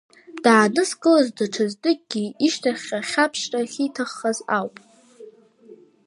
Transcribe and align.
Даанызкылаз 0.43 1.27
даҽазныкгьы 1.37 2.23
ишьҭахьҟа 2.45 2.99
ахьаԥшра 3.01 3.59
ахьиҭаххаз 3.65 4.37
ауп. 4.57 4.75